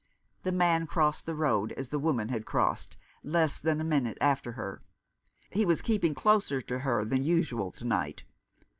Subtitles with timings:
[0.41, 4.53] The man crossed the road as the woman had crossed, less than a minute after
[4.53, 4.81] her.
[5.51, 8.23] He was keeping closer to her than usual to night.